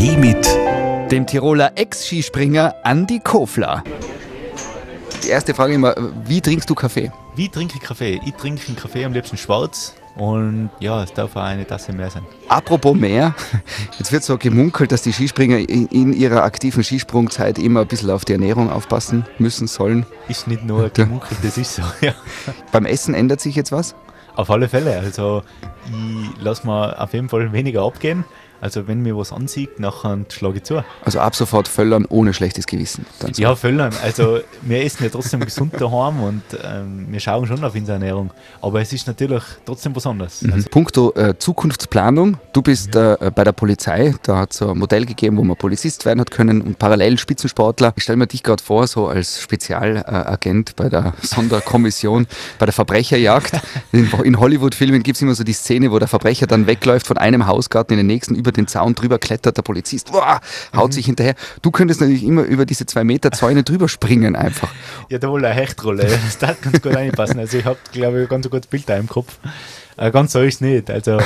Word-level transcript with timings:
Kaffee 0.00 0.16
mit 0.16 1.12
dem 1.12 1.26
Tiroler 1.26 1.72
Ex-Skispringer 1.74 2.74
Andi 2.84 3.20
Kofler. 3.20 3.84
Die 5.22 5.28
erste 5.28 5.52
Frage 5.52 5.74
immer, 5.74 5.94
wie 6.24 6.40
trinkst 6.40 6.70
du 6.70 6.74
Kaffee? 6.74 7.12
Wie 7.36 7.50
trinke 7.50 7.74
ich 7.76 7.82
Kaffee? 7.82 8.18
Ich 8.24 8.32
trinke 8.32 8.62
einen 8.66 8.76
Kaffee 8.76 9.04
am 9.04 9.12
liebsten 9.12 9.36
schwarz 9.36 9.94
und 10.16 10.70
ja, 10.80 11.02
es 11.02 11.12
darf 11.12 11.36
auch 11.36 11.42
eine 11.42 11.66
Tasse 11.66 11.92
mehr 11.92 12.08
sein. 12.08 12.22
Apropos 12.48 12.96
mehr, 12.96 13.34
jetzt 13.98 14.10
wird 14.10 14.24
so 14.24 14.38
gemunkelt, 14.38 14.90
dass 14.90 15.02
die 15.02 15.12
Skispringer 15.12 15.58
in, 15.58 15.86
in 15.88 16.14
ihrer 16.14 16.44
aktiven 16.44 16.82
Skisprungzeit 16.82 17.58
immer 17.58 17.82
ein 17.82 17.86
bisschen 17.86 18.08
auf 18.08 18.24
die 18.24 18.32
Ernährung 18.32 18.70
aufpassen 18.70 19.26
müssen 19.38 19.66
sollen. 19.66 20.06
Ist 20.28 20.48
nicht 20.48 20.64
nur 20.64 20.88
gemunkelt, 20.88 21.40
das 21.42 21.58
ist 21.58 21.74
so, 21.74 21.82
ja. 22.00 22.14
Beim 22.72 22.86
Essen 22.86 23.12
ändert 23.12 23.42
sich 23.42 23.54
jetzt 23.54 23.70
was? 23.70 23.94
Auf 24.34 24.50
alle 24.50 24.66
Fälle. 24.66 24.98
Also 24.98 25.42
ich 25.88 26.42
lasse 26.42 26.66
mir 26.66 26.98
auf 26.98 27.12
jeden 27.12 27.28
Fall 27.28 27.52
weniger 27.52 27.82
abgehen. 27.82 28.24
Also 28.60 28.86
wenn 28.86 29.02
mir 29.02 29.16
was 29.16 29.32
ansieht, 29.32 29.80
nachher 29.80 30.18
schlage 30.28 30.58
ich 30.58 30.64
zu. 30.64 30.84
Also 31.04 31.20
ab 31.20 31.34
sofort 31.34 31.68
Völlern 31.68 32.04
ohne 32.08 32.34
schlechtes 32.34 32.66
Gewissen. 32.66 33.06
So. 33.20 33.28
Ja, 33.40 33.56
Völlern. 33.56 33.92
Also 34.02 34.40
wir 34.62 34.84
essen 34.84 35.04
ja 35.04 35.10
trotzdem 35.10 35.40
gesund 35.40 35.74
daheim 35.78 36.22
und 36.22 36.42
ähm, 36.62 37.06
wir 37.08 37.20
schauen 37.20 37.46
schon 37.46 37.62
auf 37.64 37.74
unsere 37.74 37.94
Ernährung. 37.94 38.30
Aber 38.60 38.80
es 38.80 38.92
ist 38.92 39.06
natürlich 39.06 39.42
trotzdem 39.64 39.94
was 39.96 40.06
anderes. 40.06 40.42
Mhm. 40.42 40.52
Also, 40.52 40.68
Punkto 40.68 41.12
äh, 41.14 41.38
Zukunftsplanung. 41.38 42.38
Du 42.52 42.62
bist 42.62 42.94
ja. 42.94 43.14
äh, 43.14 43.30
bei 43.30 43.44
der 43.44 43.52
Polizei. 43.52 44.14
Da 44.22 44.38
hat 44.38 44.52
es 44.52 44.62
ein 44.62 44.78
Modell 44.78 45.06
gegeben, 45.06 45.36
wo 45.36 45.44
man 45.44 45.56
Polizist 45.56 46.04
werden 46.04 46.20
hat 46.20 46.30
können 46.30 46.60
und 46.60 46.78
parallel 46.78 47.18
Spitzensportler. 47.18 47.92
Ich 47.96 48.02
stelle 48.02 48.16
mir 48.16 48.26
dich 48.26 48.42
gerade 48.42 48.62
vor, 48.62 48.86
so 48.86 49.08
als 49.08 49.40
Spezialagent 49.40 50.76
bei 50.76 50.88
der 50.88 51.14
Sonderkommission, 51.22 52.26
bei 52.58 52.66
der 52.66 52.72
Verbrecherjagd. 52.72 53.60
In, 53.92 54.08
in 54.24 54.38
Hollywood-Filmen 54.38 55.02
gibt 55.02 55.16
es 55.16 55.22
immer 55.22 55.34
so 55.34 55.42
die 55.42 55.52
Szene, 55.52 55.90
wo 55.90 55.98
der 55.98 56.06
Verbrecher 56.06 56.46
dann 56.46 56.66
wegläuft 56.66 57.06
von 57.06 57.18
einem 57.18 57.46
Hausgarten 57.46 57.94
in 57.94 57.98
den 57.98 58.06
nächsten 58.06 58.34
über 58.34 58.49
den 58.52 58.66
Zaun 58.66 58.94
drüber 58.94 59.18
klettert, 59.18 59.56
der 59.56 59.62
Polizist 59.62 60.12
boah, 60.12 60.40
haut 60.74 60.88
mhm. 60.88 60.92
sich 60.92 61.06
hinterher. 61.06 61.34
Du 61.62 61.70
könntest 61.70 62.00
natürlich 62.00 62.24
immer 62.24 62.42
über 62.42 62.66
diese 62.66 62.86
zwei 62.86 63.04
Meter 63.04 63.32
Zäune 63.32 63.62
drüber 63.62 63.88
springen 63.88 64.36
einfach. 64.36 64.72
Ja, 65.08 65.18
da 65.18 65.28
wohl 65.30 65.44
eine 65.44 65.54
Hechtrolle. 65.54 66.06
Das 66.30 66.38
darf 66.38 66.60
ganz 66.60 66.80
gut 66.80 66.94
reinpassen. 66.94 67.38
Also 67.38 67.58
ich 67.58 67.64
habe, 67.64 67.78
glaube 67.92 68.22
ich, 68.22 68.28
ganz 68.28 68.48
gutes 68.48 68.68
Bild 68.68 68.88
da 68.88 68.96
im 68.96 69.08
Kopf. 69.08 69.38
Äh, 69.96 70.10
ganz 70.10 70.32
so 70.32 70.40
ist 70.40 70.54
es 70.54 70.60
nicht. 70.60 70.90
Also 70.90 71.18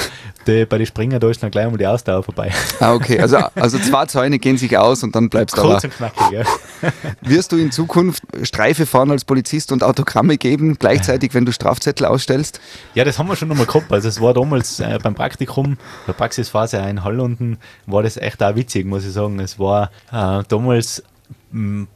die, 0.47 0.65
bei 0.65 0.79
den 0.79 0.87
Springer 0.87 1.19
da 1.19 1.31
ist 1.31 1.43
dann 1.43 1.51
gleich 1.51 1.71
mal 1.71 1.77
die 1.77 1.87
Ausdauer 1.87 2.23
vorbei. 2.23 2.51
Ah, 2.81 2.93
okay. 2.95 3.21
Also, 3.21 3.39
also 3.55 3.79
zwei 3.79 4.07
Zäune 4.07 4.39
gehen 4.39 4.59
sich 4.59 4.77
aus 4.77 5.03
und 5.03 5.15
dann 5.15 5.29
bleibst 5.29 5.57
du 5.57 5.63
Kurz 5.63 5.85
und 5.85 5.95
knackig, 5.95 6.31
ja. 6.31 6.43
Wirst 7.23 7.53
du 7.53 7.57
in 7.57 7.71
Zukunft 7.73 8.23
Streife 8.43 8.87
fahren 8.87 9.11
als 9.11 9.25
Polizist 9.25 9.73
und 9.73 9.83
Autogramme 9.83 10.37
geben, 10.37 10.77
gleichzeitig, 10.79 11.35
wenn 11.35 11.45
du 11.45 11.53
Strafzettel 11.53 12.07
ausstellst? 12.07 12.61
Ja, 12.95 13.05
das 13.05 13.19
haben 13.19 13.29
wir 13.29 13.37
schon 13.37 13.49
nochmal 13.49 13.67
gehabt. 13.67 13.93
Also 13.93 14.09
es 14.09 14.21
war 14.21 14.35
damals 14.35 14.81
äh, 14.81 14.99
beim 15.03 15.15
Praktikum, 15.15 15.79
der 16.07 16.13
Praxisphase 16.13 16.79
in 16.79 17.05
Hallunden, 17.05 17.59
war 17.87 18.03
das 18.03 18.17
echt 18.17 18.43
auch 18.43 18.55
witzig, 18.55 18.87
muss 18.87 19.05
ich 19.05 19.13
sagen. 19.13 19.39
Es 19.41 19.59
war 19.59 19.91
äh, 20.13 20.43
damals 20.49 21.03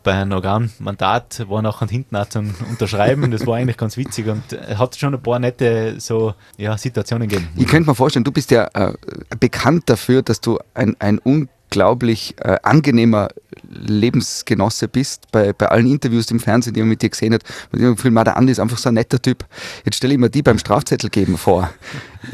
bei 0.05 0.13
einem 0.13 0.33
Organmandat 0.33 1.49
war 1.49 1.63
nachher 1.63 1.89
hinten 1.89 2.15
auch 2.15 2.29
zum 2.29 2.55
Unterschreiben. 2.71 3.31
Das 3.33 3.45
war 3.45 3.57
eigentlich 3.57 3.77
ganz 3.77 3.97
witzig 3.97 4.29
und 4.29 4.53
es 4.53 4.79
hat 4.79 4.97
schon 4.97 5.15
ein 5.15 5.23
paar 5.23 5.41
nette 5.41 5.97
so, 5.99 6.35
ja, 6.57 6.79
Situationen 6.79 7.29
gegeben. 7.29 7.49
Ich 7.57 7.67
könnte 7.67 7.91
mir 7.91 7.95
vorstellen, 7.97 8.25
du 8.25 8.31
bist 8.31 8.53
ja 8.53 8.69
äh, 8.75 8.93
bekannt 9.41 9.91
dafür, 9.91 10.23
dass 10.23 10.41
du 10.41 10.59
ein, 10.75 10.95
ein 11.01 11.19
unglaublich 11.69 12.35
äh, 12.41 12.57
angenehmer 12.63 13.29
Lebensgenosse 13.71 14.89
bist, 14.89 15.31
bei, 15.33 15.53
bei 15.53 15.67
allen 15.67 15.87
Interviews 15.87 16.31
im 16.31 16.41
Fernsehen, 16.41 16.75
die 16.75 16.81
man 16.81 16.89
mit 16.91 17.03
dir 17.03 17.11
gesehen 17.11 17.35
hat, 17.35 17.43
mit 17.73 17.83
dem 17.83 17.97
Film, 17.97 18.15
der 18.15 18.37
Andi 18.37 18.53
ist 18.53 18.61
einfach 18.61 18.79
so 18.79 18.89
ein 18.89 18.95
netter 18.95 19.21
Typ. 19.21 19.45
Jetzt 19.85 19.97
stelle 19.97 20.15
ich 20.15 20.21
mir 20.21 20.31
die 20.31 20.43
beim 20.43 20.59
Strafzettel 20.59 21.11
geben 21.11 21.37
vor. 21.37 21.71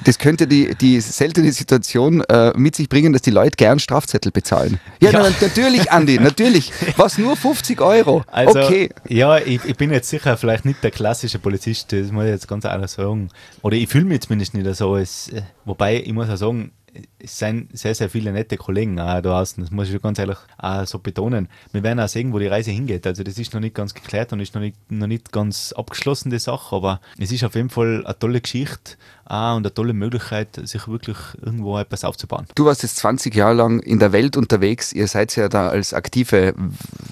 Das 0.05 0.19
könnte 0.19 0.47
die, 0.47 0.75
die 0.75 1.01
seltene 1.01 1.51
Situation 1.53 2.23
äh, 2.23 2.53
mit 2.57 2.77
sich 2.77 2.89
bringen, 2.89 3.13
dass 3.13 3.23
die 3.23 3.31
Leute 3.31 3.57
gern 3.57 3.79
Strafzettel 3.79 4.31
bezahlen. 4.31 4.79
Ja, 5.01 5.11
ja. 5.11 5.21
Na, 5.23 5.31
natürlich, 5.41 5.91
Andi, 5.91 6.19
natürlich. 6.19 6.73
Was 6.97 7.19
nur 7.19 7.37
50 7.37 7.81
Euro. 7.81 8.23
Also, 8.29 8.61
okay. 8.61 8.91
Ja, 9.09 9.39
ich, 9.39 9.65
ich, 9.65 9.77
bin 9.77 9.91
jetzt 9.91 10.09
sicher 10.09 10.37
vielleicht 10.37 10.65
nicht 10.65 10.83
der 10.83 10.91
klassische 10.91 11.39
Polizist, 11.39 11.93
das 11.93 12.13
muss 12.13 12.25
ich 12.25 12.31
jetzt 12.31 12.49
ganz 12.49 12.65
ehrlich 12.65 12.91
sagen. 12.91 13.31
Oder 13.63 13.77
ich 13.77 13.89
fühle 13.89 14.05
mich 14.05 14.23
zumindest 14.23 14.55
nicht 14.55 14.75
so. 14.77 14.95
Als, 14.95 15.29
äh, 15.29 15.43
wobei, 15.65 16.01
ich 16.01 16.13
muss 16.13 16.29
auch 16.29 16.37
sagen, 16.37 16.73
es 17.19 17.39
sind 17.39 17.77
sehr, 17.77 17.95
sehr 17.95 18.09
viele 18.09 18.33
nette 18.33 18.57
Kollegen 18.57 18.99
auch 19.01 19.07
da 19.07 19.23
draußen. 19.23 19.63
Das 19.63 19.71
muss 19.71 19.91
ich 19.91 20.01
ganz 20.01 20.19
ehrlich 20.19 20.37
auch 20.59 20.87
so 20.87 20.99
betonen. 20.99 21.49
Wir 21.73 21.83
werden 21.83 22.01
auch 22.01 22.09
sehen, 22.09 22.33
wo 22.33 22.39
die 22.39 22.47
Reise 22.47 22.71
hingeht. 22.71 23.07
Also 23.07 23.23
das 23.23 23.39
ist 23.39 23.53
noch 23.55 23.61
nicht 23.61 23.75
ganz 23.75 23.95
geklärt 23.95 24.33
und 24.33 24.41
ist 24.41 24.55
noch 24.55 24.61
nicht, 24.61 24.77
noch 24.91 25.07
nicht 25.07 25.33
ganz 25.33 25.73
abgeschlossen, 25.73 26.31
die 26.31 26.39
Sache, 26.39 26.77
aber 26.77 27.01
es 27.19 27.33
ist 27.33 27.45
auf 27.45 27.55
jeden 27.55 27.71
Fall 27.71 28.05
eine 28.05 28.19
tolle 28.19 28.41
Geschichte 28.41 28.97
auch 29.27 29.57
und 29.57 29.65
eine 29.65 29.73
tolle 29.73 29.95
Möglichkeit, 29.95 30.61
sich 30.65 30.87
wirklich 30.87 31.17
irgendwo 31.41 31.79
etwas 31.79 32.05
aufzubauen. 32.05 32.47
Du 32.55 32.67
warst 32.67 32.83
jetzt 32.83 32.97
20 32.97 33.35
Jahre 33.35 33.55
lang 33.55 33.81
in 33.81 33.99
der 33.99 34.13
Welt 34.13 34.37
unterwegs. 34.37 34.93
Ihr 34.93 35.09
seid 35.09 35.35
ja 35.37 35.49
da 35.49 35.69
als 35.69 35.95
aktive 35.95 36.55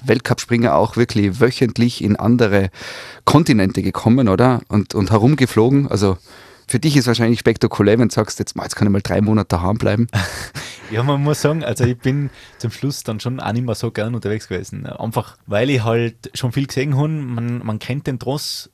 Weltcupspringer 0.05 0.75
auch 0.75 0.95
wirklich 0.95 1.39
wöchentlich 1.39 2.03
in 2.03 2.15
andere 2.15 2.69
Kontinente 3.25 3.81
gekommen, 3.81 4.29
oder? 4.29 4.61
Und, 4.67 4.93
und 4.93 5.11
herumgeflogen. 5.11 5.87
Also 5.87 6.17
für 6.67 6.79
dich 6.79 6.95
ist 6.95 7.07
wahrscheinlich 7.07 7.39
spektakulär, 7.39 7.99
wenn 7.99 8.09
du 8.09 8.13
sagst, 8.13 8.39
jetzt, 8.39 8.55
jetzt 8.55 8.75
kann 8.75 8.87
ich 8.87 8.91
mal 8.91 9.01
drei 9.01 9.21
Monate 9.21 9.49
daheim 9.49 9.77
bleiben. 9.77 10.07
ja, 10.91 11.03
man 11.03 11.21
muss 11.21 11.41
sagen, 11.41 11.63
also 11.63 11.83
ich 11.83 11.97
bin 11.97 12.29
zum 12.57 12.71
Schluss 12.71 13.03
dann 13.03 13.19
schon 13.19 13.39
auch 13.39 13.51
nicht 13.51 13.65
mehr 13.65 13.75
so 13.75 13.91
gern 13.91 14.15
unterwegs 14.15 14.47
gewesen. 14.47 14.85
Einfach, 14.85 15.37
weil 15.45 15.69
ich 15.69 15.83
halt 15.83 16.31
schon 16.33 16.51
viel 16.51 16.67
gesehen 16.67 16.97
habe, 16.97 17.09
man, 17.09 17.65
man 17.65 17.79
kennt 17.79 18.07
den 18.07 18.19
Tross, 18.19 18.69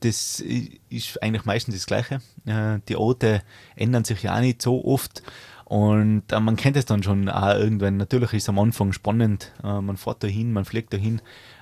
das 0.00 0.40
ist 0.40 1.22
eigentlich 1.22 1.44
meistens 1.44 1.74
das 1.74 1.86
Gleiche. 1.86 2.20
Äh, 2.44 2.80
die 2.88 2.96
Orte 2.96 3.42
ändern 3.76 4.04
sich 4.04 4.22
ja 4.22 4.36
auch 4.36 4.40
nicht 4.40 4.62
so 4.62 4.84
oft. 4.84 5.22
Und 5.64 6.22
äh, 6.30 6.38
man 6.38 6.56
kennt 6.56 6.76
es 6.76 6.84
dann 6.84 7.02
schon 7.02 7.28
auch 7.28 7.54
irgendwann. 7.54 7.96
Natürlich 7.96 8.32
ist 8.34 8.44
es 8.44 8.48
am 8.48 8.58
Anfang 8.58 8.92
spannend. 8.92 9.52
Äh, 9.64 9.80
man 9.80 9.96
fährt 9.96 10.22
da 10.22 10.28
hin, 10.28 10.52
man 10.52 10.64
fliegt 10.64 10.92
da 10.92 10.96
hin. 10.96 11.20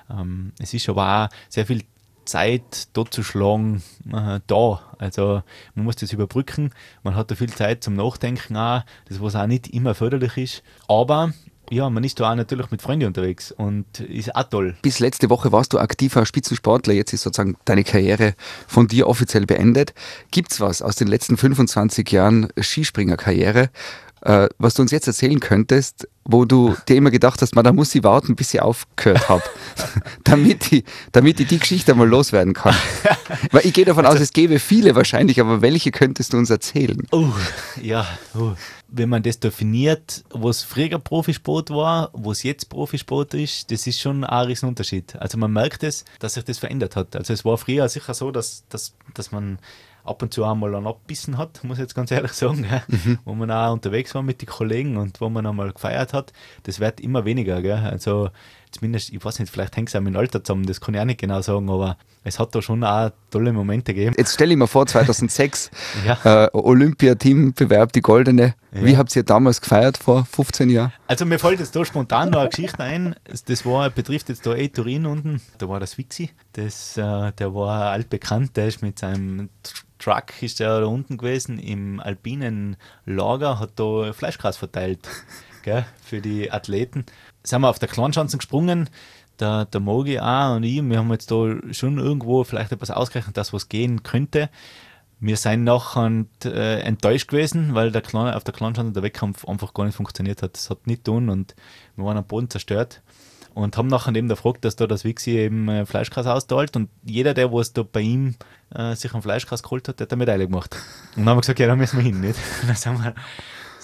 Ähm, 0.09 0.51
es 0.59 0.73
ist 0.73 0.87
aber 0.89 1.25
auch 1.25 1.35
sehr 1.49 1.65
viel 1.65 1.81
Zeit 2.25 2.87
dort 2.93 3.13
zu 3.13 3.23
schlagen 3.23 3.83
äh, 4.11 4.39
da. 4.47 4.81
Also 4.97 5.41
man 5.75 5.85
muss 5.85 5.95
das 5.95 6.13
überbrücken. 6.13 6.71
Man 7.03 7.15
hat 7.15 7.31
da 7.31 7.35
viel 7.35 7.51
Zeit 7.53 7.83
zum 7.83 7.95
Nachdenken 7.95 8.57
auch, 8.57 8.83
das 9.07 9.21
was 9.21 9.35
auch 9.35 9.47
nicht 9.47 9.67
immer 9.67 9.95
förderlich 9.95 10.37
ist. 10.37 10.63
Aber 10.87 11.33
ja, 11.71 11.89
man 11.89 12.03
ist 12.03 12.19
da 12.19 12.31
auch 12.31 12.35
natürlich 12.35 12.69
mit 12.71 12.81
Freunden 12.81 13.07
unterwegs 13.07 13.51
und 13.51 13.99
ist 13.99 14.35
auch 14.35 14.43
toll. 14.43 14.75
Bis 14.81 14.99
letzte 14.99 15.29
Woche 15.29 15.51
warst 15.51 15.73
du 15.73 15.79
aktiver 15.79 16.25
Spitzensportler, 16.25 16.93
jetzt 16.93 17.13
ist 17.13 17.23
sozusagen 17.23 17.57
deine 17.65 17.83
Karriere 17.83 18.35
von 18.67 18.87
dir 18.87 19.07
offiziell 19.07 19.45
beendet. 19.45 19.93
Gibt 20.31 20.51
es 20.51 20.61
was 20.61 20.81
aus 20.81 20.95
den 20.95 21.07
letzten 21.07 21.37
25 21.37 22.11
Jahren 22.11 22.49
Skispringerkarriere, 22.59 23.69
äh, 24.25 24.49
was 24.57 24.73
du 24.73 24.81
uns 24.81 24.91
jetzt 24.91 25.07
erzählen 25.07 25.39
könntest, 25.39 26.07
wo 26.23 26.45
du 26.45 26.75
dir 26.87 26.95
immer 26.95 27.11
gedacht 27.11 27.41
hast, 27.43 27.55
man, 27.55 27.63
da 27.63 27.71
muss 27.71 27.93
ich 27.93 28.03
warten, 28.03 28.35
bis 28.35 28.55
ich 28.55 28.61
aufgehört 28.61 29.29
habe, 29.29 29.43
damit, 30.23 30.71
ich, 30.71 30.83
damit 31.11 31.39
ich 31.39 31.47
die 31.47 31.59
Geschichte 31.59 31.93
mal 31.93 32.07
loswerden 32.07 32.53
kann. 32.53 32.75
Weil 33.51 33.65
ich 33.65 33.73
gehe 33.73 33.85
davon 33.85 34.05
also, 34.05 34.17
aus, 34.17 34.23
es 34.23 34.33
gäbe 34.33 34.57
viele 34.57 34.95
wahrscheinlich, 34.95 35.39
aber 35.39 35.61
welche 35.61 35.91
könntest 35.91 36.33
du 36.33 36.37
uns 36.37 36.49
erzählen? 36.49 37.05
Oh, 37.11 37.29
ja, 37.79 38.07
oh. 38.33 38.53
wenn 38.87 39.09
man 39.09 39.21
das 39.21 39.39
definiert, 39.39 40.23
was 40.31 40.63
früher 40.63 40.97
Profisport 40.97 41.69
war, 41.69 42.09
was 42.13 42.41
jetzt 42.41 42.69
Profisport 42.69 43.35
ist, 43.35 43.69
das 43.69 43.85
ist 43.85 44.01
schon 44.01 44.23
ein 44.23 44.47
riesen 44.47 44.67
Unterschied. 44.67 45.15
Also 45.17 45.37
man 45.37 45.53
merkt 45.53 45.83
es, 45.83 46.03
dass 46.17 46.33
sich 46.33 46.43
das 46.43 46.57
verändert 46.57 46.95
hat. 46.95 47.15
Also 47.15 47.31
es 47.31 47.45
war 47.45 47.59
früher 47.59 47.87
sicher 47.89 48.15
so, 48.15 48.31
dass, 48.31 48.63
dass, 48.69 48.95
dass 49.13 49.31
man 49.31 49.59
ab 50.05 50.21
und 50.21 50.33
zu 50.33 50.45
einmal 50.45 50.75
einen 50.75 50.87
abbissen 50.87 51.37
hat, 51.37 51.59
muss 51.63 51.77
ich 51.77 51.83
jetzt 51.83 51.95
ganz 51.95 52.11
ehrlich 52.11 52.33
sagen, 52.33 52.65
mhm. 52.87 53.19
wo 53.25 53.33
man 53.33 53.51
auch 53.51 53.73
unterwegs 53.73 54.15
war 54.15 54.21
mit 54.21 54.41
den 54.41 54.47
Kollegen 54.47 54.97
und 54.97 55.19
wo 55.19 55.29
man 55.29 55.45
einmal 55.45 55.71
gefeiert 55.71 56.13
hat, 56.13 56.31
das 56.63 56.79
wird 56.79 56.99
immer 56.99 57.25
weniger. 57.25 57.61
Gell? 57.61 57.73
Also 57.73 58.29
zumindest, 58.75 59.11
ich 59.11 59.23
weiß 59.23 59.39
nicht, 59.39 59.51
vielleicht 59.51 59.75
hängt 59.75 59.89
es 59.89 59.95
auch 59.95 60.01
mit 60.01 60.13
dem 60.13 60.19
Alter 60.19 60.43
zusammen, 60.43 60.65
das 60.65 60.79
kann 60.79 60.93
ich 60.93 60.99
auch 61.01 61.05
nicht 61.05 61.19
genau 61.19 61.41
sagen, 61.41 61.69
aber 61.69 61.97
es 62.23 62.39
hat 62.39 62.53
da 62.53 62.61
schon 62.61 62.83
auch 62.83 63.11
tolle 63.31 63.53
Momente 63.53 63.93
gegeben. 63.93 64.15
Jetzt 64.17 64.33
stelle 64.33 64.53
ich 64.53 64.57
mir 64.57 64.67
vor, 64.67 64.85
2006, 64.85 65.71
ja. 66.05 66.45
äh, 66.45 66.49
Olympia-Teambewerb, 66.53 67.93
die 67.93 68.01
Goldene. 68.01 68.55
Ja. 68.73 68.83
Wie 68.83 68.97
habt 68.97 69.15
ihr 69.15 69.23
damals 69.23 69.61
gefeiert 69.61 69.97
vor 69.97 70.25
15 70.25 70.69
Jahren? 70.69 70.91
Also 71.07 71.25
mir 71.25 71.39
fällt 71.39 71.59
jetzt 71.59 71.75
da 71.75 71.85
spontan 71.85 72.31
noch 72.31 72.39
eine 72.41 72.49
Geschichte 72.49 72.83
ein. 72.83 73.15
Das 73.45 73.65
war, 73.65 73.89
betrifft 73.89 74.29
jetzt 74.29 74.45
da 74.45 74.53
eh 74.53 74.67
Turin 74.67 75.05
unten. 75.05 75.41
Da 75.57 75.69
war 75.69 75.79
das 75.79 75.97
Wixi. 75.97 76.31
Das, 76.53 76.97
äh, 76.97 77.31
der 77.31 77.53
war 77.53 77.91
altbekannt, 77.91 78.57
der 78.57 78.67
ist 78.67 78.81
mit 78.81 78.99
seinem 78.99 79.49
Truck 79.97 80.41
ist 80.41 80.59
der 80.59 80.81
da 80.81 80.85
unten 80.85 81.17
gewesen 81.17 81.57
im 81.57 81.99
alpinen 81.99 82.75
Lager, 83.05 83.59
hat 83.59 83.71
da 83.77 84.11
Fleischgras 84.13 84.57
verteilt 84.57 85.07
gell, 85.65 85.85
für 86.01 86.21
die 86.21 86.51
Athleten. 86.51 87.05
Sind 87.43 87.61
wir 87.61 87.69
auf 87.69 87.79
der 87.79 87.89
Kleinschanzen 87.89 88.39
gesprungen, 88.39 88.89
der, 89.39 89.65
der 89.65 89.81
Mogi 89.81 90.19
auch 90.19 90.55
und 90.55 90.63
ich, 90.63 90.81
wir 90.81 90.97
haben 90.97 91.11
jetzt 91.11 91.29
da 91.29 91.55
schon 91.71 91.97
irgendwo 91.97 92.45
vielleicht 92.45 92.71
etwas 92.71 92.91
ausgerechnet, 92.91 93.35
dass 93.35 93.51
was 93.51 93.67
gehen 93.67 94.03
könnte. 94.03 94.49
Wir 95.19 95.37
sind 95.37 95.63
nachher 95.63 96.25
äh, 96.45 96.79
enttäuscht 96.81 97.27
gewesen, 97.27 97.73
weil 97.73 97.91
der 97.91 98.01
Kleine, 98.01 98.35
auf 98.35 98.43
der 98.43 98.53
Kleinschanze 98.53 98.93
der 98.93 99.03
Wettkampf 99.03 99.45
einfach 99.45 99.73
gar 99.73 99.85
nicht 99.85 99.95
funktioniert 99.95 100.41
hat. 100.41 100.55
Das 100.55 100.69
hat 100.69 100.87
nicht 100.87 101.03
tun 101.03 101.29
und 101.29 101.55
wir 101.95 102.05
waren 102.05 102.17
am 102.17 102.25
Boden 102.25 102.49
zerstört 102.49 103.01
und 103.53 103.77
haben 103.77 103.87
nachher 103.87 104.13
eben 104.15 104.27
gefragt, 104.27 104.65
dass 104.65 104.75
da 104.75 104.87
das 104.87 105.03
Wixi 105.03 105.31
eben 105.31 105.67
äh, 105.67 105.85
Fleischgras 105.85 106.27
austeilt 106.27 106.75
und 106.75 106.89
jeder, 107.03 107.33
der 107.33 107.51
was 107.51 107.73
da 107.73 107.83
bei 107.83 108.01
ihm 108.01 108.35
äh, 108.73 108.95
sich 108.95 109.13
ein 109.13 109.21
Fleischgras 109.21 109.63
geholt 109.63 109.87
hat, 109.87 109.99
der 109.99 110.05
hat 110.05 110.13
eine 110.13 110.19
Medaille 110.19 110.47
gemacht. 110.47 110.75
Und 111.15 111.23
dann 111.23 111.29
haben 111.29 111.37
wir 111.37 111.41
gesagt, 111.41 111.59
ja, 111.59 111.67
da 111.67 111.75
müssen 111.75 111.97
wir 111.97 112.03
hin, 112.03 112.19
nicht? 112.19 112.37
Und 112.61 112.67
dann 112.67 112.75
sind 112.75 113.03
wir, 113.03 113.15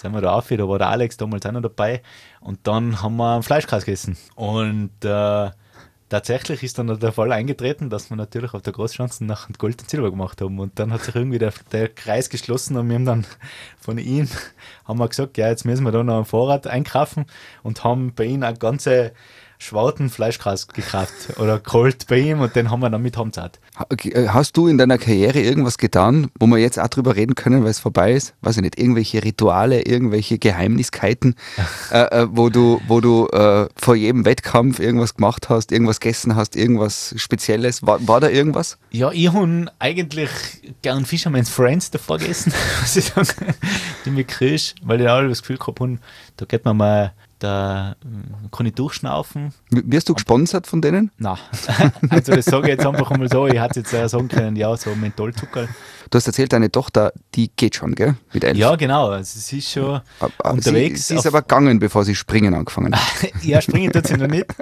sind 0.01 0.13
wir 0.13 0.21
da 0.21 0.33
auf, 0.33 0.47
da 0.47 0.67
war 0.67 0.79
der 0.79 0.89
Alex 0.89 1.17
damals 1.17 1.45
auch 1.45 1.51
noch 1.51 1.61
dabei. 1.61 2.01
Und 2.39 2.59
dann 2.63 3.01
haben 3.01 3.17
wir 3.17 3.35
einen 3.35 3.43
Fleischkreis 3.43 3.85
gegessen. 3.85 4.17
Und 4.35 4.91
äh, 5.03 5.51
tatsächlich 6.09 6.63
ist 6.63 6.79
dann 6.79 6.99
der 6.99 7.11
Fall 7.11 7.31
eingetreten, 7.31 7.89
dass 7.89 8.09
wir 8.09 8.17
natürlich 8.17 8.53
auf 8.53 8.63
der 8.63 8.73
Großschanze 8.73 9.23
nach 9.25 9.47
Gold 9.57 9.81
und 9.81 9.89
Silber 9.89 10.09
gemacht 10.09 10.41
haben. 10.41 10.59
Und 10.59 10.79
dann 10.79 10.91
hat 10.91 11.03
sich 11.03 11.15
irgendwie 11.15 11.37
der, 11.37 11.53
der 11.71 11.87
Kreis 11.87 12.29
geschlossen 12.29 12.77
und 12.77 12.89
wir 12.89 12.95
haben 12.95 13.05
dann 13.05 13.25
von 13.79 13.97
ihm 13.97 14.27
haben 14.85 14.99
wir 14.99 15.07
gesagt, 15.07 15.37
ja, 15.37 15.49
jetzt 15.49 15.65
müssen 15.65 15.83
wir 15.83 15.91
da 15.91 16.03
noch 16.03 16.19
ein 16.19 16.25
Fahrrad 16.25 16.67
einkaufen 16.67 17.25
und 17.63 17.83
haben 17.83 18.13
bei 18.13 18.25
ihm 18.25 18.43
eine 18.43 18.57
ganze 18.57 19.13
Schwarten 19.61 20.09
Fleischgras 20.09 20.67
gekauft 20.67 21.37
oder 21.37 21.59
geholt 21.59 22.07
bei 22.09 22.17
ihm 22.17 22.41
und 22.41 22.55
den 22.55 22.71
haben 22.71 22.79
wir 22.79 22.89
dann 22.89 23.03
mit 23.03 23.15
heimgezahlt. 23.15 23.59
Äh, 24.03 24.29
hast 24.29 24.57
du 24.57 24.67
in 24.67 24.79
deiner 24.79 24.97
Karriere 24.97 25.39
irgendwas 25.39 25.77
getan, 25.77 26.31
wo 26.39 26.47
wir 26.47 26.57
jetzt 26.57 26.79
auch 26.79 26.87
drüber 26.87 27.15
reden 27.15 27.35
können, 27.35 27.63
weil 27.63 27.69
es 27.69 27.79
vorbei 27.79 28.13
ist? 28.13 28.33
Weiß 28.41 28.55
ich 28.55 28.63
nicht, 28.63 28.79
irgendwelche 28.79 29.23
Rituale, 29.23 29.83
irgendwelche 29.83 30.39
Geheimniskeiten, 30.39 31.35
äh, 31.91 31.99
äh, 31.99 32.27
wo 32.31 32.49
du, 32.49 32.81
wo 32.87 33.01
du 33.01 33.27
äh, 33.27 33.67
vor 33.75 33.95
jedem 33.95 34.25
Wettkampf 34.25 34.79
irgendwas 34.79 35.13
gemacht 35.13 35.49
hast, 35.49 35.71
irgendwas 35.71 35.99
gegessen 35.99 36.35
hast, 36.35 36.55
irgendwas 36.55 37.13
Spezielles? 37.17 37.85
War, 37.85 38.07
war 38.07 38.19
da 38.19 38.29
irgendwas? 38.29 38.79
Ja, 38.89 39.11
ich 39.11 39.31
habe 39.31 39.67
eigentlich 39.77 40.31
gern 40.81 41.05
Fisherman's 41.05 41.51
Friends 41.51 41.91
davor 41.91 42.17
gegessen, 42.17 42.51
muss 42.81 42.95
ich 42.95 43.05
sagen, 43.05 43.53
die 44.05 44.09
mit 44.09 44.27
kriegst, 44.27 44.73
weil 44.81 45.01
ich 45.01 45.07
auch 45.07 45.21
das 45.21 45.41
Gefühl 45.41 45.57
gehabt 45.57 45.79
habe, 45.79 45.99
da 46.37 46.45
geht 46.45 46.65
man 46.65 46.77
mal 46.77 47.13
da 47.41 47.91
äh, 47.91 48.55
kann 48.55 48.65
ich 48.65 48.73
durchschnaufen. 48.75 49.53
Wirst 49.69 50.07
du 50.09 50.13
gesponsert 50.13 50.67
von 50.67 50.81
denen? 50.81 51.11
Nein. 51.17 51.37
also 52.09 52.35
das 52.35 52.45
sage 52.45 52.63
ich 52.63 52.77
jetzt 52.77 52.85
einfach 52.85 53.09
mal 53.11 53.29
so. 53.29 53.47
Ich 53.47 53.59
hatte 53.59 53.79
jetzt 53.79 53.93
äh, 53.93 54.07
sagen 54.07 54.27
können, 54.27 54.55
ja, 54.55 54.75
so 54.77 54.93
Mentholzucker. 54.95 55.67
Du 56.09 56.17
hast 56.17 56.27
erzählt, 56.27 56.53
deine 56.53 56.71
Tochter, 56.71 57.13
die 57.35 57.49
geht 57.55 57.75
schon, 57.75 57.95
gell? 57.95 58.15
Mit 58.33 58.43
elf. 58.43 58.57
Ja, 58.57 58.75
genau. 58.75 59.09
Also 59.09 59.39
sie 59.39 59.57
ist 59.57 59.71
schon 59.71 60.01
aber, 60.19 60.51
unterwegs. 60.51 61.07
Sie, 61.07 61.13
sie 61.13 61.19
ist 61.19 61.25
aber 61.25 61.41
gegangen, 61.41 61.79
bevor 61.79 62.03
sie 62.03 62.15
springen 62.15 62.53
angefangen 62.53 62.95
hat. 62.95 63.31
ja, 63.43 63.61
springen 63.61 63.91
tut 63.91 64.07
sie 64.07 64.17
noch 64.17 64.27
nicht. 64.27 64.45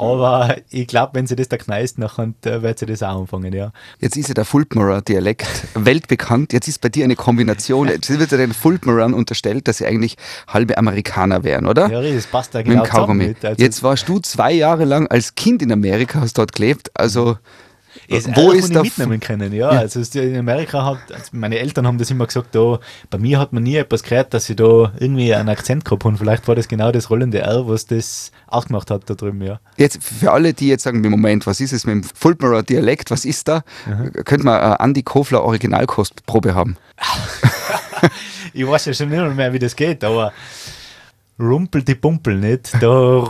Aber 0.00 0.56
ich 0.70 0.86
glaube, 0.86 1.10
wenn 1.14 1.26
sie 1.26 1.36
das 1.36 1.48
da 1.48 1.58
kneist, 1.58 1.98
dann 1.98 2.34
wird 2.42 2.78
sie 2.78 2.86
das 2.86 3.02
auch 3.02 3.20
anfangen, 3.20 3.52
ja. 3.52 3.70
Jetzt 3.98 4.16
ist 4.16 4.28
ja 4.28 4.34
der 4.34 4.46
Fultmerer-Dialekt 4.46 5.46
weltbekannt. 5.74 6.52
Jetzt 6.54 6.68
ist 6.68 6.80
bei 6.80 6.88
dir 6.88 7.04
eine 7.04 7.16
Kombination. 7.16 7.88
Jetzt 7.88 8.08
wird 8.08 8.32
ja 8.32 8.38
den 8.38 8.54
Fultmerern 8.54 9.12
unterstellt, 9.12 9.68
dass 9.68 9.78
sie 9.78 9.86
eigentlich 9.86 10.16
halbe 10.48 10.78
Amerikaner 10.78 11.44
wären, 11.44 11.66
oder? 11.66 11.90
Ja, 11.90 12.00
das 12.00 12.26
passt 12.26 12.54
da 12.54 12.62
genau 12.62 12.82
mit 12.82 13.08
dem 13.08 13.16
Mit. 13.16 13.44
Also 13.44 13.62
Jetzt 13.62 13.82
warst 13.82 14.08
du 14.08 14.18
zwei 14.20 14.52
Jahre 14.52 14.86
lang 14.86 15.06
als 15.08 15.34
Kind 15.34 15.60
in 15.60 15.70
Amerika, 15.70 16.20
hast 16.20 16.38
dort 16.38 16.52
gelebt. 16.52 16.90
Also 16.94 17.36
es 18.08 18.28
wo 18.34 18.52
ist 18.52 18.74
der 18.74 18.82
mitnehmen 18.82 19.20
können, 19.20 19.52
ja. 19.52 19.72
ja. 19.72 19.78
Also 19.80 20.00
in 20.18 20.36
Amerika 20.36 20.84
hat, 20.84 21.12
also 21.12 21.26
meine 21.32 21.58
Eltern 21.58 21.86
haben 21.86 21.98
das 21.98 22.10
immer 22.10 22.26
gesagt, 22.26 22.54
da, 22.54 22.78
bei 23.10 23.18
mir 23.18 23.38
hat 23.38 23.52
man 23.52 23.62
nie 23.62 23.76
etwas 23.76 24.02
gehört, 24.02 24.34
dass 24.34 24.48
ich 24.48 24.56
da 24.56 24.92
irgendwie 24.98 25.34
einen 25.34 25.48
Akzent 25.48 25.84
gehabt 25.84 26.04
habe. 26.04 26.16
Vielleicht 26.16 26.46
war 26.48 26.54
das 26.54 26.68
genau 26.68 26.92
das 26.92 27.10
rollende 27.10 27.40
R, 27.40 27.68
was 27.68 27.86
das 27.86 28.32
ausgemacht 28.46 28.90
hat 28.90 29.08
da 29.08 29.14
drüben, 29.14 29.42
ja. 29.42 29.60
Jetzt 29.76 30.02
für 30.02 30.32
alle, 30.32 30.54
die 30.54 30.68
jetzt 30.68 30.84
sagen, 30.84 31.02
im 31.04 31.10
Moment, 31.10 31.46
was 31.46 31.60
ist 31.60 31.72
es 31.72 31.84
mit 31.84 31.94
dem 31.94 32.02
Fultmerer 32.02 32.62
Dialekt, 32.62 33.10
was 33.10 33.24
ist 33.24 33.48
da? 33.48 33.62
Mhm. 33.86 34.12
Könnte 34.24 34.44
man 34.44 34.60
eine 34.60 34.80
Andy 34.80 35.02
Kofler 35.02 35.42
Originalkostprobe 35.42 36.54
haben? 36.54 36.76
ich 38.52 38.66
weiß 38.66 38.86
ja 38.86 38.94
schon 38.94 39.08
nicht 39.08 39.36
mehr, 39.36 39.52
wie 39.52 39.58
das 39.58 39.76
geht, 39.76 40.04
aber 40.04 40.32
rumpelt 41.38 41.88
die 41.88 41.94
Pumpel 41.94 42.36
nicht, 42.36 42.74
da, 42.80 43.26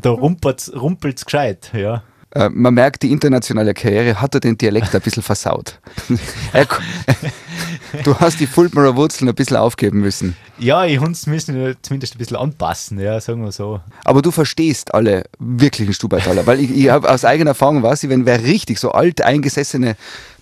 da 0.00 0.10
rumpelt 0.10 0.70
es 0.70 1.24
gescheit, 1.24 1.70
ja. 1.74 2.02
Äh, 2.34 2.48
man 2.48 2.74
merkt, 2.74 3.02
die 3.02 3.12
internationale 3.12 3.74
Karriere 3.74 4.20
hat 4.20 4.34
er 4.34 4.40
den 4.40 4.56
Dialekt 4.56 4.94
ein 4.94 5.00
bisschen 5.02 5.22
versaut. 5.22 5.78
du 8.04 8.18
hast 8.18 8.40
die 8.40 8.46
Fultmerer 8.46 8.96
Wurzeln 8.96 9.28
ein 9.28 9.34
bisschen 9.34 9.58
aufgeben 9.58 10.00
müssen. 10.00 10.34
Ja, 10.58 10.86
ich 10.86 10.98
uns 10.98 11.26
müssen 11.26 11.76
zumindest 11.82 12.14
ein 12.14 12.18
bisschen 12.18 12.38
anpassen, 12.38 12.98
ja, 12.98 13.20
sagen 13.20 13.44
wir 13.44 13.52
so. 13.52 13.80
Aber 14.04 14.22
du 14.22 14.30
verstehst 14.30 14.94
alle 14.94 15.24
wirklichen 15.38 15.92
Stubaittaler, 15.92 16.46
weil 16.46 16.60
ich, 16.60 16.70
ich 16.70 16.88
habe 16.88 17.10
aus 17.10 17.24
eigener 17.26 17.50
Erfahrung 17.50 17.82
weiß 17.82 18.04
ich, 18.04 18.10
wenn 18.10 18.24
wer 18.24 18.42
richtig 18.42 18.78
so 18.78 18.92
alt 18.92 19.20
eingesessene 19.20 19.96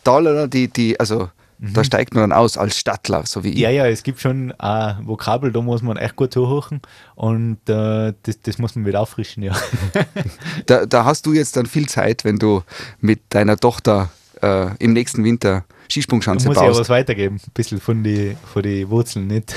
Taler, 0.05 0.47
die, 0.47 0.69
die, 0.69 0.99
also 1.01 1.29
Mhm. 1.61 1.75
Da 1.75 1.85
steigt 1.85 2.15
man 2.15 2.23
dann 2.23 2.33
aus 2.33 2.57
als 2.57 2.79
Stadtler, 2.79 3.27
so 3.27 3.45
wie 3.45 3.51
ich. 3.51 3.59
Ja, 3.59 3.69
ja, 3.69 3.87
es 3.87 4.03
gibt 4.03 4.21
schon 4.21 4.53
ein 4.53 5.07
Vokabel, 5.07 5.53
da 5.53 5.61
muss 5.61 5.83
man 5.83 5.99
echt 5.99 6.17
gut 6.17 6.33
zuhören 6.33 6.81
und 7.17 7.59
äh, 7.69 8.15
das, 8.23 8.41
das 8.43 8.59
muss 8.59 8.75
man 8.77 8.87
wieder 8.87 9.01
auffrischen, 9.01 9.43
ja. 9.43 9.55
da, 10.67 10.87
da 10.87 11.05
hast 11.05 11.27
du 11.27 11.35
jetzt 11.35 11.57
dann 11.57 11.67
viel 11.67 11.87
Zeit, 11.87 12.25
wenn 12.25 12.39
du 12.39 12.63
mit 13.01 13.21
deiner 13.29 13.59
Tochter 13.59 14.11
äh, 14.41 14.75
im 14.79 14.95
nächsten 14.95 15.23
Winter 15.23 15.65
Skisprungschanze 15.91 16.47
baust. 16.47 16.61
Muss 16.61 16.67
ich 16.67 16.75
ja 16.75 16.81
was 16.81 16.89
weitergeben, 16.89 17.37
ein 17.37 17.53
bisschen 17.53 17.79
von 17.79 18.03
den 18.03 18.39
von 18.39 18.63
die 18.63 18.89
Wurzeln, 18.89 19.27
nicht? 19.27 19.55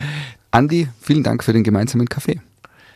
Andi, 0.50 0.88
vielen 1.00 1.22
Dank 1.22 1.44
für 1.44 1.52
den 1.52 1.62
gemeinsamen 1.62 2.08
Kaffee. 2.08 2.40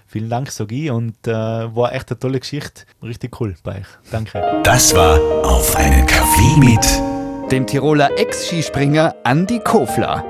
Vielen 0.09 0.31
Dank, 0.31 0.51
Sogi, 0.51 0.91
und 0.91 1.15
äh, 1.27 1.33
war 1.33 1.93
echt 1.93 2.11
eine 2.11 2.19
tolle 2.19 2.41
Geschichte. 2.41 2.83
Richtig 3.03 3.41
cool 3.41 3.55
bei 3.63 3.81
euch. 3.81 3.87
Danke. 4.11 4.43
Das 4.65 4.95
war 4.97 5.21
Auf 5.45 5.77
einen 5.77 6.07
Kaffee 6.07 6.59
mit 6.59 7.18
dem 7.53 7.67
Tiroler 7.67 8.11
Ex-Skispringer 8.19 9.15
Andi 9.25 9.59
Kofler. 9.61 10.25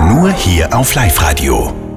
Nur 0.00 0.32
hier 0.32 0.74
auf 0.74 0.94
Live-Radio. 0.94 1.89